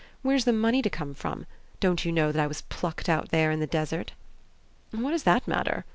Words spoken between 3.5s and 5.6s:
in the desert?" "What does that